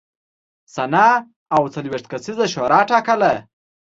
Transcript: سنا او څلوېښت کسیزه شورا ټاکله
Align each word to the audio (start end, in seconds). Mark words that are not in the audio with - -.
سنا 0.73 1.07
او 1.55 1.61
څلوېښت 1.73 2.05
کسیزه 2.11 2.45
شورا 2.53 2.79
ټاکله 2.91 3.31